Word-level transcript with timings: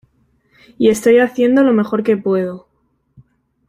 Y 0.79 0.89
estoy 0.89 1.19
haciendo 1.19 1.61
lo 1.61 1.73
mejor 1.73 2.01
que 2.01 2.17
puedo 2.17 2.67